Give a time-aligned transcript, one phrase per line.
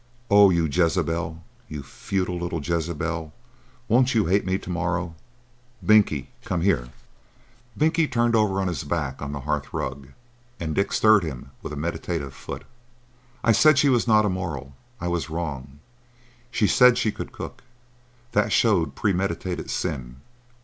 [0.31, 1.43] "Oh, you Jezebel!
[1.67, 3.31] you futile little Jezebel!
[3.87, 6.89] Won't you hate me to morrow!—Binkie, come here."
[7.77, 10.07] Binkie turned over on his back on the hearth rug,
[10.59, 12.63] and Dick stirred him with a meditative foot.
[13.43, 14.73] "I said she was not immoral.
[14.99, 15.77] I was wrong.
[16.49, 17.61] She said she could cook.
[18.31, 20.15] That showed premeditated sin.